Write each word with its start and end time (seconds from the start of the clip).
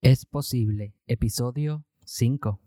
Es 0.00 0.26
posible, 0.26 0.94
episodio 1.08 1.84
5. 2.04 2.60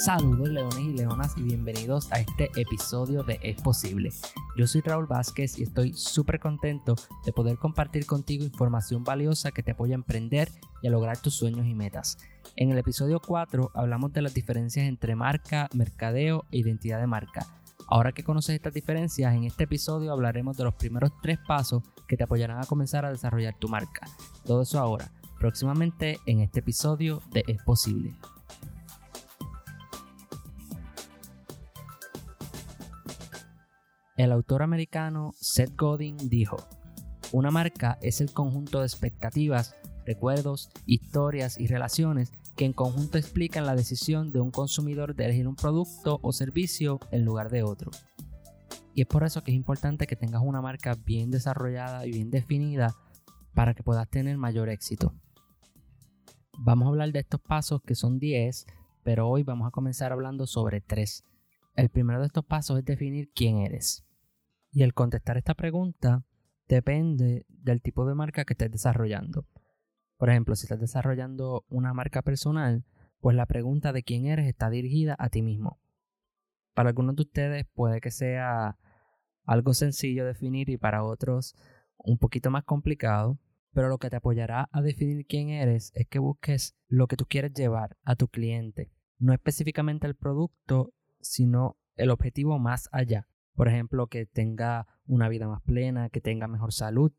Saludos 0.00 0.48
leones 0.48 0.78
y 0.78 0.94
leonas 0.94 1.36
y 1.36 1.42
bienvenidos 1.42 2.10
a 2.10 2.20
este 2.20 2.50
episodio 2.56 3.22
de 3.22 3.38
Es 3.42 3.60
Posible. 3.60 4.08
Yo 4.56 4.66
soy 4.66 4.80
Raúl 4.80 5.04
Vázquez 5.04 5.58
y 5.58 5.62
estoy 5.64 5.92
súper 5.92 6.40
contento 6.40 6.96
de 7.26 7.34
poder 7.34 7.58
compartir 7.58 8.06
contigo 8.06 8.42
información 8.42 9.04
valiosa 9.04 9.50
que 9.50 9.62
te 9.62 9.72
apoya 9.72 9.92
a 9.92 9.96
emprender 9.96 10.48
y 10.80 10.86
a 10.88 10.90
lograr 10.90 11.18
tus 11.18 11.34
sueños 11.34 11.66
y 11.66 11.74
metas. 11.74 12.16
En 12.56 12.70
el 12.70 12.78
episodio 12.78 13.20
4 13.20 13.72
hablamos 13.74 14.14
de 14.14 14.22
las 14.22 14.32
diferencias 14.32 14.88
entre 14.88 15.16
marca, 15.16 15.68
mercadeo 15.74 16.46
e 16.50 16.56
identidad 16.56 16.98
de 16.98 17.06
marca. 17.06 17.46
Ahora 17.86 18.12
que 18.12 18.24
conoces 18.24 18.54
estas 18.54 18.72
diferencias, 18.72 19.34
en 19.34 19.44
este 19.44 19.64
episodio 19.64 20.12
hablaremos 20.12 20.56
de 20.56 20.64
los 20.64 20.76
primeros 20.76 21.12
tres 21.20 21.38
pasos 21.46 21.82
que 22.08 22.16
te 22.16 22.24
apoyarán 22.24 22.58
a 22.58 22.66
comenzar 22.66 23.04
a 23.04 23.10
desarrollar 23.10 23.54
tu 23.58 23.68
marca. 23.68 24.08
Todo 24.46 24.62
eso 24.62 24.80
ahora, 24.80 25.12
próximamente 25.38 26.18
en 26.24 26.40
este 26.40 26.60
episodio 26.60 27.20
de 27.32 27.44
Es 27.46 27.62
Posible. 27.62 28.14
El 34.20 34.32
autor 34.32 34.62
americano 34.62 35.32
Seth 35.40 35.74
Godin 35.78 36.18
dijo, 36.28 36.58
una 37.32 37.50
marca 37.50 37.96
es 38.02 38.20
el 38.20 38.34
conjunto 38.34 38.80
de 38.80 38.84
expectativas, 38.84 39.74
recuerdos, 40.04 40.68
historias 40.84 41.58
y 41.58 41.68
relaciones 41.68 42.30
que 42.54 42.66
en 42.66 42.74
conjunto 42.74 43.16
explican 43.16 43.64
la 43.64 43.74
decisión 43.74 44.30
de 44.30 44.40
un 44.40 44.50
consumidor 44.50 45.14
de 45.14 45.24
elegir 45.24 45.48
un 45.48 45.56
producto 45.56 46.20
o 46.20 46.34
servicio 46.34 47.00
en 47.10 47.24
lugar 47.24 47.48
de 47.48 47.62
otro. 47.62 47.92
Y 48.94 49.00
es 49.00 49.06
por 49.06 49.24
eso 49.24 49.42
que 49.42 49.52
es 49.52 49.56
importante 49.56 50.06
que 50.06 50.16
tengas 50.16 50.42
una 50.44 50.60
marca 50.60 50.98
bien 51.02 51.30
desarrollada 51.30 52.06
y 52.06 52.10
bien 52.12 52.30
definida 52.30 52.94
para 53.54 53.72
que 53.72 53.82
puedas 53.82 54.10
tener 54.10 54.36
mayor 54.36 54.68
éxito. 54.68 55.14
Vamos 56.58 56.84
a 56.84 56.88
hablar 56.90 57.10
de 57.10 57.20
estos 57.20 57.40
pasos 57.40 57.80
que 57.80 57.94
son 57.94 58.18
10, 58.18 58.66
pero 59.02 59.30
hoy 59.30 59.44
vamos 59.44 59.66
a 59.66 59.70
comenzar 59.70 60.12
hablando 60.12 60.46
sobre 60.46 60.82
3. 60.82 61.24
El 61.76 61.88
primero 61.88 62.20
de 62.20 62.26
estos 62.26 62.44
pasos 62.44 62.78
es 62.78 62.84
definir 62.84 63.30
quién 63.34 63.60
eres. 63.60 64.04
Y 64.72 64.82
el 64.82 64.94
contestar 64.94 65.36
esta 65.36 65.54
pregunta 65.54 66.24
depende 66.68 67.44
del 67.48 67.82
tipo 67.82 68.06
de 68.06 68.14
marca 68.14 68.44
que 68.44 68.54
estés 68.54 68.70
desarrollando. 68.70 69.46
Por 70.16 70.30
ejemplo, 70.30 70.54
si 70.54 70.66
estás 70.66 70.80
desarrollando 70.80 71.64
una 71.68 71.92
marca 71.92 72.22
personal, 72.22 72.84
pues 73.20 73.36
la 73.36 73.46
pregunta 73.46 73.92
de 73.92 74.02
quién 74.02 74.26
eres 74.26 74.46
está 74.46 74.70
dirigida 74.70 75.16
a 75.18 75.28
ti 75.28 75.42
mismo. 75.42 75.80
Para 76.74 76.90
algunos 76.90 77.16
de 77.16 77.22
ustedes 77.22 77.66
puede 77.74 78.00
que 78.00 78.10
sea 78.10 78.78
algo 79.44 79.74
sencillo 79.74 80.24
definir 80.24 80.70
y 80.70 80.76
para 80.76 81.04
otros 81.04 81.56
un 81.96 82.18
poquito 82.18 82.50
más 82.50 82.64
complicado, 82.64 83.38
pero 83.72 83.88
lo 83.88 83.98
que 83.98 84.10
te 84.10 84.16
apoyará 84.16 84.68
a 84.72 84.82
definir 84.82 85.26
quién 85.26 85.50
eres 85.50 85.92
es 85.94 86.06
que 86.06 86.18
busques 86.18 86.76
lo 86.88 87.06
que 87.06 87.16
tú 87.16 87.26
quieres 87.26 87.52
llevar 87.52 87.96
a 88.04 88.16
tu 88.16 88.28
cliente, 88.28 88.90
no 89.18 89.32
específicamente 89.32 90.06
el 90.06 90.16
producto, 90.16 90.92
sino 91.20 91.76
el 91.96 92.10
objetivo 92.10 92.58
más 92.58 92.88
allá. 92.92 93.29
Por 93.54 93.68
ejemplo, 93.68 94.06
que 94.06 94.26
tenga 94.26 94.86
una 95.06 95.28
vida 95.28 95.48
más 95.48 95.62
plena, 95.62 96.08
que 96.08 96.20
tenga 96.20 96.48
mejor 96.48 96.72
salud. 96.72 97.12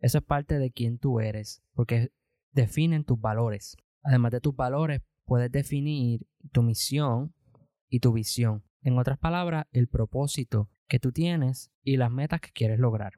Eso 0.00 0.18
es 0.18 0.24
parte 0.24 0.58
de 0.58 0.70
quién 0.70 0.98
tú 0.98 1.20
eres, 1.20 1.62
porque 1.74 2.12
definen 2.52 3.04
tus 3.04 3.20
valores. 3.20 3.76
Además 4.02 4.32
de 4.32 4.40
tus 4.40 4.54
valores, 4.54 5.02
puedes 5.24 5.50
definir 5.50 6.26
tu 6.52 6.62
misión 6.62 7.34
y 7.88 8.00
tu 8.00 8.12
visión. 8.12 8.64
En 8.82 8.98
otras 8.98 9.18
palabras, 9.18 9.66
el 9.72 9.88
propósito 9.88 10.70
que 10.88 11.00
tú 11.00 11.12
tienes 11.12 11.70
y 11.82 11.96
las 11.96 12.10
metas 12.10 12.40
que 12.40 12.52
quieres 12.52 12.78
lograr. 12.78 13.14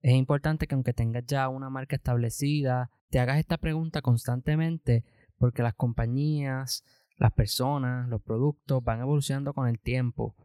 Es 0.00 0.14
importante 0.14 0.66
que 0.66 0.74
aunque 0.74 0.92
tengas 0.92 1.24
ya 1.26 1.48
una 1.48 1.70
marca 1.70 1.96
establecida, 1.96 2.90
te 3.08 3.20
hagas 3.20 3.38
esta 3.38 3.58
pregunta 3.58 4.02
constantemente 4.02 5.04
porque 5.38 5.62
las 5.62 5.74
compañías, 5.74 6.84
las 7.16 7.32
personas, 7.32 8.08
los 8.08 8.20
productos 8.22 8.82
van 8.82 9.00
evolucionando 9.00 9.54
con 9.54 9.68
el 9.68 9.78
tiempo. 9.80 10.36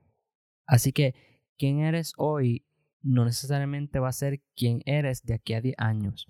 Así 0.65 0.91
que 0.91 1.15
quién 1.57 1.79
eres 1.79 2.13
hoy 2.17 2.65
no 3.01 3.25
necesariamente 3.25 3.99
va 3.99 4.09
a 4.09 4.13
ser 4.13 4.41
quién 4.55 4.81
eres 4.85 5.23
de 5.23 5.35
aquí 5.35 5.53
a 5.53 5.61
10 5.61 5.75
años. 5.77 6.27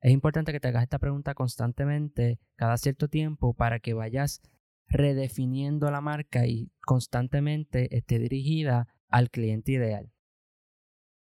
Es 0.00 0.12
importante 0.12 0.52
que 0.52 0.60
te 0.60 0.68
hagas 0.68 0.84
esta 0.84 0.98
pregunta 0.98 1.34
constantemente, 1.34 2.38
cada 2.54 2.76
cierto 2.76 3.08
tiempo, 3.08 3.54
para 3.54 3.80
que 3.80 3.94
vayas 3.94 4.40
redefiniendo 4.88 5.90
la 5.90 6.00
marca 6.00 6.46
y 6.46 6.70
constantemente 6.80 7.96
esté 7.96 8.18
dirigida 8.18 8.86
al 9.08 9.30
cliente 9.30 9.72
ideal. 9.72 10.12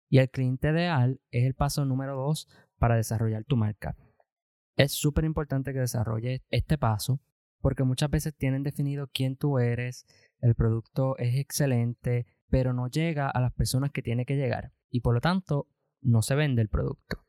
Y 0.08 0.18
el 0.18 0.30
cliente 0.30 0.70
ideal 0.70 1.20
es 1.30 1.44
el 1.44 1.54
paso 1.54 1.84
número 1.84 2.16
2 2.16 2.48
para 2.78 2.96
desarrollar 2.96 3.44
tu 3.44 3.56
marca. 3.56 3.96
Es 4.76 4.92
súper 4.92 5.24
importante 5.24 5.72
que 5.72 5.78
desarrolles 5.78 6.42
este 6.50 6.76
paso 6.76 7.20
porque 7.60 7.84
muchas 7.84 8.10
veces 8.10 8.34
tienen 8.36 8.64
definido 8.64 9.08
quién 9.12 9.36
tú 9.36 9.58
eres, 9.58 10.04
el 10.40 10.56
producto 10.56 11.16
es 11.16 11.36
excelente, 11.36 12.26
pero 12.52 12.74
no 12.74 12.86
llega 12.86 13.30
a 13.30 13.40
las 13.40 13.54
personas 13.54 13.92
que 13.92 14.02
tiene 14.02 14.26
que 14.26 14.36
llegar 14.36 14.74
y 14.90 15.00
por 15.00 15.14
lo 15.14 15.22
tanto 15.22 15.68
no 16.02 16.20
se 16.20 16.34
vende 16.34 16.60
el 16.60 16.68
producto. 16.68 17.24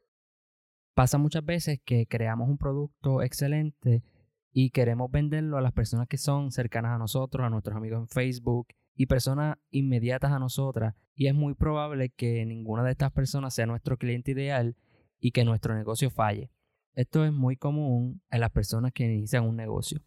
Pasa 0.93 1.17
muchas 1.17 1.45
veces 1.45 1.79
que 1.85 2.07
creamos 2.07 2.49
un 2.49 2.57
producto 2.57 3.21
excelente 3.21 4.03
y 4.51 4.71
queremos 4.71 5.09
venderlo 5.09 5.57
a 5.57 5.61
las 5.61 5.71
personas 5.71 6.09
que 6.09 6.17
son 6.17 6.51
cercanas 6.51 6.91
a 6.91 6.97
nosotros, 6.97 7.45
a 7.45 7.49
nuestros 7.49 7.77
amigos 7.77 8.01
en 8.01 8.09
Facebook 8.09 8.67
y 8.95 9.05
personas 9.05 9.55
inmediatas 9.69 10.33
a 10.33 10.39
nosotras 10.39 10.93
y 11.15 11.27
es 11.27 11.33
muy 11.33 11.53
probable 11.53 12.09
que 12.09 12.45
ninguna 12.45 12.83
de 12.83 12.91
estas 12.91 13.13
personas 13.13 13.55
sea 13.55 13.65
nuestro 13.65 13.95
cliente 13.95 14.31
ideal 14.31 14.75
y 15.21 15.31
que 15.31 15.45
nuestro 15.45 15.73
negocio 15.73 16.09
falle. 16.09 16.51
Esto 16.95 17.23
es 17.23 17.31
muy 17.31 17.55
común 17.55 18.21
en 18.29 18.41
las 18.41 18.51
personas 18.51 18.91
que 18.91 19.05
inician 19.05 19.45
un 19.45 19.55
negocio. 19.55 20.01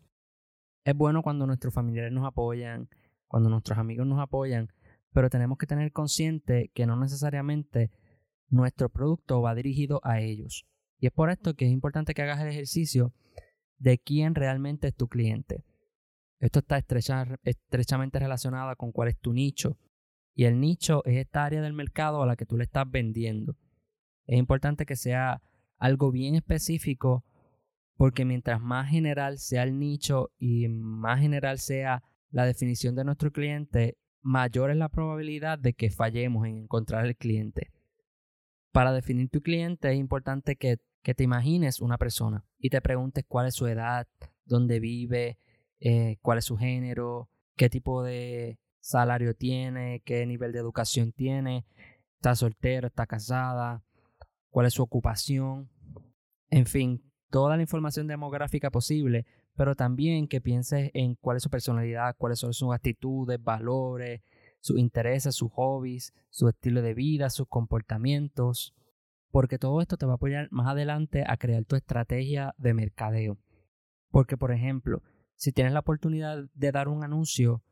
Es 0.84 0.94
bueno 0.94 1.22
cuando 1.22 1.46
nuestros 1.46 1.72
familiares 1.72 2.12
nos 2.12 2.26
apoyan, 2.26 2.90
cuando 3.28 3.48
nuestros 3.48 3.78
amigos 3.78 4.06
nos 4.06 4.20
apoyan, 4.20 4.68
pero 5.16 5.30
tenemos 5.30 5.56
que 5.56 5.66
tener 5.66 5.92
consciente 5.92 6.70
que 6.74 6.84
no 6.84 6.94
necesariamente 6.94 7.90
nuestro 8.50 8.90
producto 8.90 9.40
va 9.40 9.54
dirigido 9.54 9.98
a 10.04 10.20
ellos. 10.20 10.66
Y 10.98 11.06
es 11.06 11.12
por 11.14 11.30
esto 11.30 11.54
que 11.54 11.64
es 11.64 11.72
importante 11.72 12.12
que 12.12 12.20
hagas 12.20 12.42
el 12.42 12.48
ejercicio 12.48 13.14
de 13.78 13.96
quién 13.96 14.34
realmente 14.34 14.88
es 14.88 14.94
tu 14.94 15.08
cliente. 15.08 15.64
Esto 16.38 16.58
está 16.58 16.76
estrechamente 16.76 18.18
relacionado 18.18 18.76
con 18.76 18.92
cuál 18.92 19.08
es 19.08 19.18
tu 19.18 19.32
nicho. 19.32 19.78
Y 20.34 20.44
el 20.44 20.60
nicho 20.60 21.02
es 21.06 21.16
esta 21.16 21.46
área 21.46 21.62
del 21.62 21.72
mercado 21.72 22.22
a 22.22 22.26
la 22.26 22.36
que 22.36 22.44
tú 22.44 22.58
le 22.58 22.64
estás 22.64 22.84
vendiendo. 22.86 23.56
Es 24.26 24.38
importante 24.38 24.84
que 24.84 24.96
sea 24.96 25.40
algo 25.78 26.12
bien 26.12 26.34
específico 26.34 27.24
porque 27.96 28.26
mientras 28.26 28.60
más 28.60 28.90
general 28.90 29.38
sea 29.38 29.62
el 29.62 29.78
nicho 29.78 30.30
y 30.38 30.68
más 30.68 31.20
general 31.20 31.58
sea 31.58 32.02
la 32.28 32.44
definición 32.44 32.94
de 32.94 33.04
nuestro 33.04 33.32
cliente, 33.32 33.96
mayor 34.26 34.72
es 34.72 34.76
la 34.76 34.88
probabilidad 34.88 35.56
de 35.56 35.72
que 35.72 35.88
fallemos 35.88 36.46
en 36.46 36.56
encontrar 36.56 37.06
el 37.06 37.16
cliente. 37.16 37.70
Para 38.72 38.92
definir 38.92 39.30
tu 39.30 39.40
cliente 39.40 39.90
es 39.90 39.96
importante 39.96 40.56
que, 40.56 40.78
te 41.02 41.22
imagines 41.22 41.80
una 41.80 41.98
persona 41.98 42.44
y 42.58 42.68
te 42.68 42.80
preguntes 42.80 43.24
cuál 43.28 43.46
es 43.46 43.54
su 43.54 43.68
edad, 43.68 44.08
dónde 44.44 44.80
vive, 44.80 45.38
eh, 45.78 46.16
cuál 46.20 46.38
es 46.38 46.46
su 46.46 46.56
género, 46.56 47.30
qué 47.54 47.70
tipo 47.70 48.02
de 48.02 48.58
salario 48.80 49.34
tiene, 49.34 50.02
qué 50.04 50.26
nivel 50.26 50.50
de 50.50 50.58
educación 50.58 51.12
tiene, 51.12 51.64
está 52.16 52.34
soltero, 52.34 52.88
está 52.88 53.06
casada, 53.06 53.84
cuál 54.50 54.66
es 54.66 54.74
su 54.74 54.82
ocupación, 54.82 55.70
en 56.50 56.66
fin, 56.66 57.08
toda 57.30 57.56
la 57.56 57.62
información 57.62 58.08
demográfica 58.08 58.72
posible 58.72 59.26
pero 59.56 59.74
también 59.74 60.28
que 60.28 60.40
pienses 60.40 60.90
en 60.94 61.14
cuál 61.16 61.38
es 61.38 61.42
su 61.42 61.50
personalidad, 61.50 62.14
cuáles 62.16 62.38
son 62.38 62.52
sus 62.52 62.74
actitudes, 62.74 63.42
valores, 63.42 64.22
sus 64.60 64.78
intereses, 64.78 65.34
sus 65.34 65.50
hobbies, 65.52 66.12
su 66.30 66.48
estilo 66.48 66.82
de 66.82 66.94
vida, 66.94 67.30
sus 67.30 67.48
comportamientos, 67.48 68.74
porque 69.30 69.58
todo 69.58 69.80
esto 69.80 69.96
te 69.96 70.06
va 70.06 70.12
a 70.12 70.16
apoyar 70.16 70.48
más 70.50 70.68
adelante 70.68 71.24
a 71.26 71.36
crear 71.36 71.64
tu 71.64 71.76
estrategia 71.76 72.54
de 72.58 72.74
mercadeo. 72.74 73.38
Porque, 74.10 74.36
por 74.36 74.52
ejemplo, 74.52 75.02
si 75.34 75.52
tienes 75.52 75.72
la 75.72 75.80
oportunidad 75.80 76.44
de 76.54 76.72
dar 76.72 76.88
un 76.88 77.04
anuncio, 77.04 77.62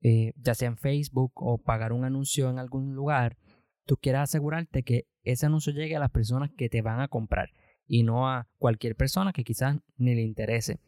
eh, 0.00 0.32
ya 0.36 0.54
sea 0.54 0.68
en 0.68 0.76
Facebook 0.76 1.32
o 1.34 1.58
pagar 1.58 1.92
un 1.92 2.04
anuncio 2.04 2.50
en 2.50 2.58
algún 2.58 2.94
lugar, 2.94 3.36
tú 3.84 3.96
quieres 3.96 4.22
asegurarte 4.22 4.82
que 4.82 5.06
ese 5.22 5.46
anuncio 5.46 5.72
llegue 5.72 5.96
a 5.96 6.00
las 6.00 6.10
personas 6.10 6.50
que 6.56 6.68
te 6.68 6.82
van 6.82 7.00
a 7.00 7.08
comprar 7.08 7.50
y 7.86 8.02
no 8.02 8.28
a 8.28 8.48
cualquier 8.58 8.94
persona 8.94 9.32
que 9.32 9.44
quizás 9.44 9.76
ni 9.96 10.14
le 10.14 10.22
interese. 10.22 10.78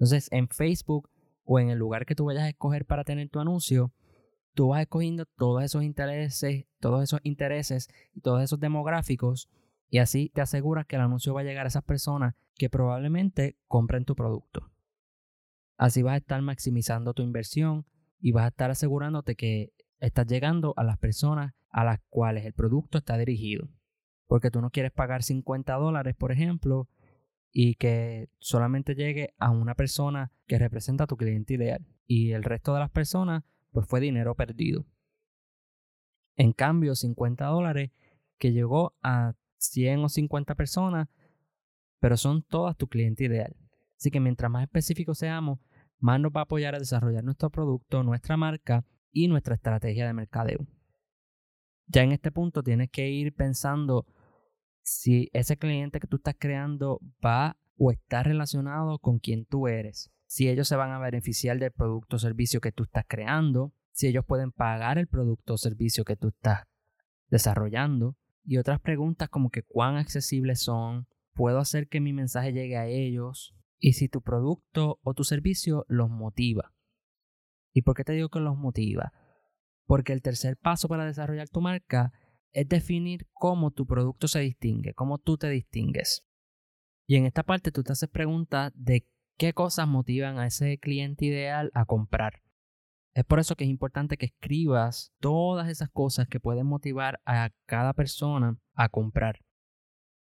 Entonces, 0.00 0.28
en 0.32 0.48
Facebook 0.48 1.10
o 1.44 1.60
en 1.60 1.68
el 1.68 1.78
lugar 1.78 2.06
que 2.06 2.14
tú 2.14 2.24
vayas 2.24 2.44
a 2.44 2.48
escoger 2.48 2.86
para 2.86 3.04
tener 3.04 3.28
tu 3.28 3.38
anuncio, 3.38 3.92
tú 4.54 4.68
vas 4.68 4.80
escogiendo 4.80 5.26
todos 5.36 5.62
esos 5.62 5.82
intereses, 5.82 6.64
todos 6.80 7.02
esos 7.02 7.20
intereses 7.22 7.88
y 8.14 8.22
todos 8.22 8.42
esos 8.42 8.58
demográficos 8.58 9.50
Y 9.90 9.98
así 9.98 10.30
te 10.32 10.40
aseguras 10.40 10.86
que 10.86 10.96
el 10.96 11.02
anuncio 11.02 11.34
va 11.34 11.42
a 11.42 11.44
llegar 11.44 11.66
a 11.66 11.68
esas 11.68 11.84
personas 11.84 12.34
que 12.54 12.70
probablemente 12.70 13.58
compren 13.66 14.06
tu 14.06 14.14
producto. 14.14 14.70
Así 15.76 16.00
vas 16.00 16.14
a 16.14 16.18
estar 16.18 16.40
maximizando 16.40 17.12
tu 17.12 17.22
inversión 17.22 17.84
y 18.20 18.32
vas 18.32 18.44
a 18.44 18.48
estar 18.48 18.70
asegurándote 18.70 19.36
que 19.36 19.74
estás 19.98 20.26
llegando 20.26 20.72
a 20.78 20.84
las 20.84 20.96
personas 20.96 21.52
a 21.68 21.84
las 21.84 22.00
cuales 22.08 22.46
el 22.46 22.54
producto 22.54 22.96
está 22.96 23.18
dirigido. 23.18 23.68
Porque 24.26 24.50
tú 24.50 24.62
no 24.62 24.70
quieres 24.70 24.92
pagar 24.92 25.22
50 25.24 25.74
dólares, 25.74 26.16
por 26.16 26.32
ejemplo, 26.32 26.88
y 27.52 27.74
que 27.74 28.28
solamente 28.38 28.94
llegue 28.94 29.34
a 29.38 29.50
una 29.50 29.74
persona 29.74 30.32
que 30.46 30.58
representa 30.58 31.04
a 31.04 31.06
tu 31.06 31.16
cliente 31.16 31.54
ideal. 31.54 31.86
Y 32.06 32.32
el 32.32 32.44
resto 32.44 32.74
de 32.74 32.80
las 32.80 32.90
personas, 32.90 33.44
pues 33.72 33.86
fue 33.86 34.00
dinero 34.00 34.34
perdido. 34.34 34.86
En 36.36 36.52
cambio, 36.52 36.94
50 36.94 37.46
dólares 37.46 37.90
que 38.38 38.52
llegó 38.52 38.96
a 39.02 39.34
100 39.58 40.04
o 40.04 40.08
50 40.08 40.54
personas, 40.54 41.08
pero 41.98 42.16
son 42.16 42.42
todas 42.42 42.76
tu 42.76 42.88
cliente 42.88 43.24
ideal. 43.24 43.54
Así 43.98 44.10
que 44.10 44.20
mientras 44.20 44.50
más 44.50 44.62
específicos 44.62 45.18
seamos, 45.18 45.58
más 45.98 46.18
nos 46.18 46.32
va 46.32 46.40
a 46.40 46.44
apoyar 46.44 46.74
a 46.74 46.78
desarrollar 46.78 47.22
nuestro 47.22 47.50
producto, 47.50 48.02
nuestra 48.02 48.36
marca 48.36 48.84
y 49.12 49.28
nuestra 49.28 49.54
estrategia 49.54 50.06
de 50.06 50.14
mercadeo. 50.14 50.66
Ya 51.86 52.02
en 52.02 52.12
este 52.12 52.30
punto 52.32 52.62
tienes 52.62 52.88
que 52.90 53.10
ir 53.10 53.34
pensando 53.34 54.06
si 54.82 55.28
ese 55.32 55.56
cliente 55.56 56.00
que 56.00 56.06
tú 56.06 56.16
estás 56.16 56.36
creando 56.38 57.00
va 57.24 57.56
o 57.76 57.90
está 57.90 58.22
relacionado 58.22 58.98
con 58.98 59.18
quien 59.18 59.44
tú 59.46 59.68
eres, 59.68 60.10
si 60.26 60.48
ellos 60.48 60.68
se 60.68 60.76
van 60.76 60.92
a 60.92 60.98
beneficiar 60.98 61.58
del 61.58 61.72
producto 61.72 62.16
o 62.16 62.18
servicio 62.18 62.60
que 62.60 62.72
tú 62.72 62.84
estás 62.84 63.04
creando, 63.08 63.72
si 63.92 64.06
ellos 64.06 64.24
pueden 64.24 64.52
pagar 64.52 64.98
el 64.98 65.08
producto 65.08 65.54
o 65.54 65.58
servicio 65.58 66.04
que 66.04 66.16
tú 66.16 66.28
estás 66.28 66.64
desarrollando, 67.28 68.16
y 68.44 68.58
otras 68.58 68.80
preguntas 68.80 69.28
como 69.28 69.50
que 69.50 69.62
cuán 69.62 69.96
accesibles 69.96 70.60
son, 70.60 71.06
puedo 71.34 71.58
hacer 71.58 71.88
que 71.88 72.00
mi 72.00 72.12
mensaje 72.12 72.52
llegue 72.52 72.76
a 72.76 72.86
ellos, 72.86 73.54
y 73.78 73.94
si 73.94 74.08
tu 74.08 74.22
producto 74.22 74.98
o 75.02 75.14
tu 75.14 75.24
servicio 75.24 75.84
los 75.88 76.10
motiva. 76.10 76.72
¿Y 77.72 77.82
por 77.82 77.94
qué 77.94 78.04
te 78.04 78.12
digo 78.12 78.28
que 78.28 78.40
los 78.40 78.56
motiva? 78.56 79.12
Porque 79.84 80.12
el 80.12 80.22
tercer 80.22 80.56
paso 80.56 80.88
para 80.88 81.04
desarrollar 81.04 81.48
tu 81.48 81.60
marca 81.60 82.12
es 82.52 82.68
definir 82.68 83.26
cómo 83.32 83.70
tu 83.70 83.86
producto 83.86 84.28
se 84.28 84.40
distingue, 84.40 84.94
cómo 84.94 85.18
tú 85.18 85.36
te 85.36 85.48
distingues. 85.48 86.26
Y 87.06 87.16
en 87.16 87.26
esta 87.26 87.42
parte 87.42 87.72
tú 87.72 87.82
te 87.82 87.92
haces 87.92 88.08
preguntas 88.08 88.72
de 88.74 89.06
qué 89.36 89.52
cosas 89.52 89.88
motivan 89.88 90.38
a 90.38 90.46
ese 90.46 90.78
cliente 90.78 91.24
ideal 91.26 91.70
a 91.74 91.84
comprar. 91.84 92.42
Es 93.14 93.24
por 93.24 93.40
eso 93.40 93.56
que 93.56 93.64
es 93.64 93.70
importante 93.70 94.16
que 94.16 94.26
escribas 94.26 95.12
todas 95.18 95.68
esas 95.68 95.90
cosas 95.90 96.28
que 96.28 96.38
pueden 96.38 96.66
motivar 96.66 97.20
a 97.24 97.50
cada 97.66 97.92
persona 97.92 98.56
a 98.74 98.88
comprar. 98.88 99.40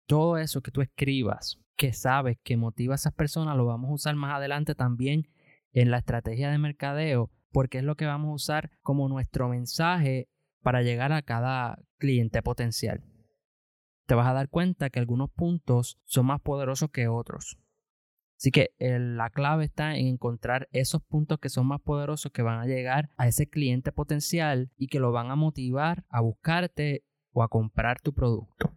Todo 0.07 0.37
eso 0.37 0.61
que 0.61 0.71
tú 0.71 0.81
escribas, 0.81 1.59
que 1.75 1.93
sabes 1.93 2.37
que 2.43 2.57
motiva 2.57 2.93
a 2.93 2.95
esas 2.95 3.13
personas, 3.13 3.55
lo 3.55 3.65
vamos 3.65 3.91
a 3.91 3.93
usar 3.93 4.15
más 4.15 4.35
adelante 4.35 4.73
también 4.73 5.27
en 5.73 5.91
la 5.91 5.99
estrategia 5.99 6.49
de 6.49 6.57
mercadeo, 6.57 7.29
porque 7.51 7.77
es 7.79 7.83
lo 7.83 7.95
que 7.95 8.05
vamos 8.05 8.29
a 8.29 8.35
usar 8.35 8.71
como 8.81 9.07
nuestro 9.07 9.47
mensaje 9.47 10.27
para 10.61 10.81
llegar 10.81 11.11
a 11.11 11.21
cada 11.21 11.79
cliente 12.01 12.41
potencial. 12.41 13.03
Te 14.07 14.15
vas 14.15 14.27
a 14.27 14.33
dar 14.33 14.49
cuenta 14.49 14.89
que 14.89 14.99
algunos 14.99 15.29
puntos 15.29 15.99
son 16.03 16.25
más 16.25 16.41
poderosos 16.41 16.89
que 16.89 17.07
otros. 17.07 17.59
Así 18.37 18.49
que 18.49 18.71
la 18.79 19.29
clave 19.29 19.65
está 19.65 19.95
en 19.95 20.07
encontrar 20.07 20.67
esos 20.71 21.03
puntos 21.03 21.37
que 21.37 21.49
son 21.49 21.67
más 21.67 21.79
poderosos 21.79 22.31
que 22.31 22.41
van 22.41 22.59
a 22.59 22.65
llegar 22.65 23.11
a 23.15 23.27
ese 23.27 23.47
cliente 23.47 23.91
potencial 23.91 24.71
y 24.75 24.87
que 24.87 24.99
lo 24.99 25.11
van 25.11 25.29
a 25.29 25.35
motivar 25.35 26.05
a 26.09 26.21
buscarte 26.21 27.05
o 27.33 27.43
a 27.43 27.49
comprar 27.49 28.01
tu 28.01 28.13
producto. 28.13 28.75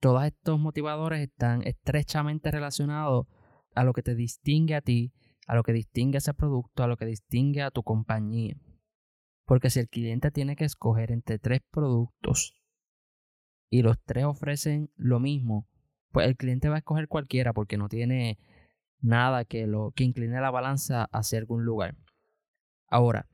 Todos 0.00 0.24
estos 0.24 0.58
motivadores 0.58 1.20
están 1.20 1.62
estrechamente 1.66 2.50
relacionados 2.50 3.26
a 3.74 3.84
lo 3.84 3.92
que 3.92 4.02
te 4.02 4.14
distingue 4.14 4.74
a 4.74 4.80
ti, 4.80 5.12
a 5.46 5.54
lo 5.54 5.62
que 5.62 5.74
distingue 5.74 6.16
a 6.16 6.24
ese 6.24 6.32
producto, 6.32 6.82
a 6.82 6.86
lo 6.86 6.96
que 6.96 7.04
distingue 7.04 7.60
a 7.60 7.70
tu 7.70 7.82
compañía. 7.82 8.56
Porque 9.50 9.68
si 9.68 9.80
el 9.80 9.88
cliente 9.88 10.30
tiene 10.30 10.54
que 10.54 10.64
escoger 10.64 11.10
entre 11.10 11.40
tres 11.40 11.60
productos 11.72 12.54
y 13.68 13.82
los 13.82 14.00
tres 14.00 14.24
ofrecen 14.24 14.92
lo 14.94 15.18
mismo, 15.18 15.68
pues 16.12 16.28
el 16.28 16.36
cliente 16.36 16.68
va 16.68 16.76
a 16.76 16.78
escoger 16.78 17.08
cualquiera 17.08 17.52
porque 17.52 17.76
no 17.76 17.88
tiene 17.88 18.38
nada 19.00 19.44
que, 19.44 19.66
lo, 19.66 19.90
que 19.90 20.04
incline 20.04 20.40
la 20.40 20.52
balanza 20.52 21.08
hacia 21.10 21.40
algún 21.40 21.64
lugar. 21.64 21.96
Ahora, 22.86 23.28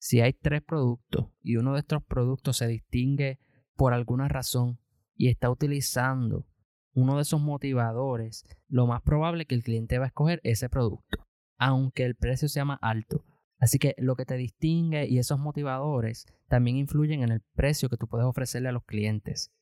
si 0.00 0.20
hay 0.20 0.32
tres 0.32 0.60
productos 0.60 1.28
y 1.40 1.54
uno 1.54 1.74
de 1.74 1.78
estos 1.78 2.02
productos 2.02 2.56
se 2.56 2.66
distingue 2.66 3.38
por 3.76 3.94
alguna 3.94 4.26
razón 4.26 4.80
y 5.14 5.28
está 5.28 5.50
utilizando 5.50 6.48
uno 6.94 7.14
de 7.14 7.22
esos 7.22 7.40
motivadores, 7.40 8.44
lo 8.66 8.88
más 8.88 9.02
probable 9.02 9.42
es 9.42 9.46
que 9.46 9.54
el 9.54 9.62
cliente 9.62 9.98
va 9.98 10.06
a 10.06 10.08
escoger 10.08 10.40
ese 10.42 10.68
producto, 10.68 11.24
aunque 11.58 12.06
el 12.06 12.16
precio 12.16 12.48
sea 12.48 12.64
más 12.64 12.80
alto. 12.82 13.24
Así 13.62 13.78
que 13.78 13.94
lo 13.96 14.16
que 14.16 14.26
te 14.26 14.36
distingue 14.36 15.06
y 15.06 15.20
esos 15.20 15.38
motivadores 15.38 16.26
también 16.48 16.78
influyen 16.78 17.22
en 17.22 17.30
el 17.30 17.42
precio 17.54 17.88
que 17.88 17.96
tú 17.96 18.08
puedes 18.08 18.26
ofrecerle 18.26 18.70
a 18.70 18.72
los 18.72 18.84
clientes. 18.84 19.52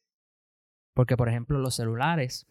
Porque, 0.95 1.19
por 1.19 1.29
ejemplo, 1.29 1.59
los 1.59 1.75
celulares 1.75 2.47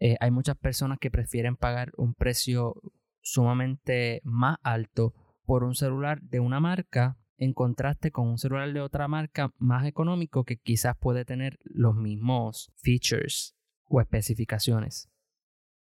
eh, 0.00 0.16
hay 0.18 0.32
muchas 0.32 0.56
personas 0.56 0.98
que 0.98 1.08
prefieren 1.08 1.54
pagar 1.54 1.92
un 1.96 2.14
precio 2.14 2.74
sumamente 3.20 4.20
más 4.24 4.58
alto 4.64 5.14
por 5.44 5.62
un 5.62 5.76
celular 5.76 6.20
de 6.20 6.40
una 6.40 6.58
marca 6.58 7.16
en 7.36 7.52
contraste 7.52 8.10
con 8.10 8.26
un 8.26 8.38
celular 8.38 8.72
de 8.72 8.80
otra 8.80 9.06
marca 9.06 9.52
más 9.58 9.86
económico 9.86 10.42
que 10.42 10.56
quizás 10.56 10.96
puede 10.98 11.24
tener 11.24 11.60
los 11.62 11.94
mismos 11.94 12.72
features 12.74 13.54
o 13.84 14.00
especificaciones. 14.00 15.08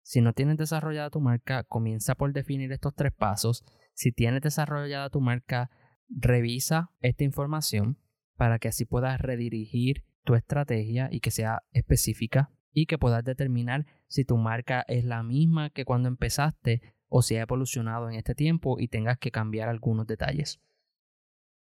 Si 0.02 0.20
no 0.20 0.32
tienes 0.32 0.58
desarrollada 0.58 1.10
tu 1.10 1.20
marca, 1.20 1.62
comienza 1.62 2.14
por 2.14 2.32
definir 2.32 2.72
estos 2.72 2.94
tres 2.94 3.12
pasos. 3.12 3.64
Si 3.94 4.12
tienes 4.12 4.42
desarrollada 4.42 5.08
tu 5.10 5.20
marca, 5.20 5.70
revisa 6.08 6.90
esta 7.00 7.24
información 7.24 7.98
para 8.36 8.58
que 8.58 8.68
así 8.68 8.84
puedas 8.84 9.20
redirigir 9.20 10.04
tu 10.24 10.34
estrategia 10.34 11.08
y 11.10 11.20
que 11.20 11.30
sea 11.30 11.62
específica 11.72 12.50
y 12.72 12.86
que 12.86 12.98
puedas 12.98 13.24
determinar 13.24 13.86
si 14.06 14.24
tu 14.24 14.36
marca 14.36 14.84
es 14.88 15.04
la 15.04 15.22
misma 15.22 15.70
que 15.70 15.84
cuando 15.84 16.08
empezaste 16.08 16.82
o 17.08 17.22
si 17.22 17.36
ha 17.36 17.42
evolucionado 17.42 18.10
en 18.10 18.16
este 18.16 18.34
tiempo 18.34 18.80
y 18.80 18.88
tengas 18.88 19.18
que 19.18 19.30
cambiar 19.30 19.68
algunos 19.68 20.06
detalles. 20.06 20.60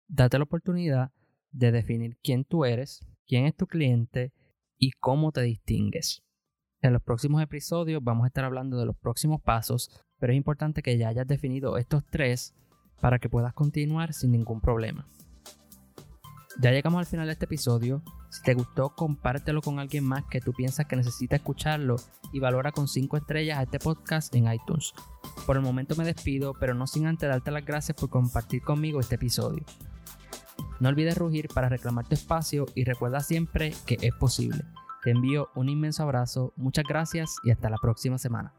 Date 0.06 0.38
la 0.38 0.44
oportunidad 0.44 1.12
de 1.50 1.73
definir 1.73 2.17
quién 2.23 2.44
tú 2.44 2.65
eres, 2.65 3.05
quién 3.26 3.47
es 3.47 3.56
tu 3.56 3.67
cliente 3.67 4.33
y 4.79 4.93
cómo 4.93 5.33
te 5.33 5.43
distingues. 5.43 6.23
En 6.81 6.93
los 6.93 7.03
próximos 7.03 7.43
episodios 7.43 8.03
vamos 8.03 8.25
a 8.25 8.29
estar 8.29 8.44
hablando 8.44 8.79
de 8.79 8.87
los 8.87 8.97
próximos 8.97 9.41
pasos, 9.43 9.91
pero 10.21 10.33
es 10.33 10.37
importante 10.37 10.83
que 10.83 10.97
ya 10.97 11.09
hayas 11.09 11.27
definido 11.27 11.79
estos 11.79 12.05
tres 12.09 12.55
para 13.00 13.19
que 13.19 13.29
puedas 13.29 13.55
continuar 13.55 14.12
sin 14.12 14.31
ningún 14.31 14.61
problema. 14.61 15.07
Ya 16.61 16.73
llegamos 16.73 16.99
al 16.99 17.07
final 17.07 17.27
de 17.27 17.33
este 17.33 17.47
episodio. 17.47 18.03
Si 18.29 18.43
te 18.43 18.55
gustó, 18.55 18.91
compártelo 18.95 19.62
con 19.62 19.79
alguien 19.79 20.05
más 20.05 20.25
que 20.27 20.41
tú 20.41 20.53
piensas 20.53 20.87
que 20.87 20.97
necesita 20.97 21.37
escucharlo 21.37 21.97
y 22.33 22.39
valora 22.39 22.71
con 22.71 22.87
5 22.87 23.17
estrellas 23.17 23.59
a 23.59 23.62
este 23.62 23.79
podcast 23.79 24.35
en 24.35 24.53
iTunes. 24.53 24.93
Por 25.47 25.57
el 25.57 25.62
momento 25.62 25.97
me 25.97 26.05
despido, 26.05 26.53
pero 26.61 26.75
no 26.75 26.87
sin 26.87 27.07
antes 27.07 27.29
darte 27.29 27.50
las 27.50 27.65
gracias 27.65 27.97
por 27.97 28.11
compartir 28.11 28.62
conmigo 28.62 29.00
este 29.00 29.15
episodio. 29.15 29.65
No 30.81 30.91
olvides 30.91 31.17
rugir 31.17 31.49
para 31.49 31.69
reclamar 31.69 32.07
tu 32.07 32.15
espacio 32.15 32.67
y 32.75 32.85
recuerda 32.85 33.21
siempre 33.21 33.73
que 33.87 33.97
es 34.03 34.12
posible. 34.15 34.65
Te 35.03 35.11
envío 35.11 35.49
un 35.55 35.71
inmenso 35.71 36.03
abrazo, 36.03 36.53
muchas 36.57 36.85
gracias 36.87 37.37
y 37.43 37.50
hasta 37.50 37.71
la 37.71 37.79
próxima 37.79 38.19
semana. 38.19 38.53